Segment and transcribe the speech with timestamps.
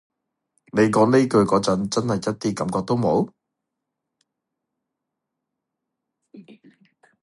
[0.71, 3.29] 你講呢句嗰陣真係一啲感覺都冇？